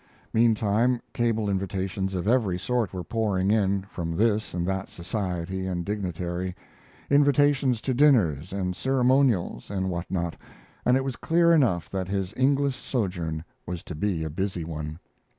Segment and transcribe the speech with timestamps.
[0.33, 5.85] Meantime, cable invitations of every sort were pouring in, from this and that society and
[5.85, 6.55] dignitary;
[7.11, 10.35] invitations to dinners and ceremonials, and what not,
[10.85, 14.97] and it was clear enough that his English sojourn was to be a busy one.